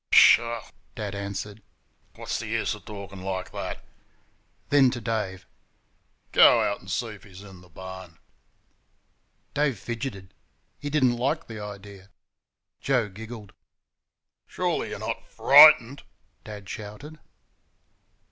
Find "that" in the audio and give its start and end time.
3.51-3.83